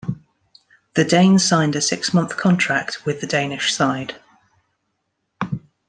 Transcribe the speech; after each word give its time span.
The 0.95 1.03
Dane 1.05 1.37
signed 1.37 1.75
a 1.75 1.79
six-month 1.81 2.35
contract 2.35 3.05
with 3.05 3.21
the 3.21 3.27
Danish 3.27 3.71
side. 3.71 4.15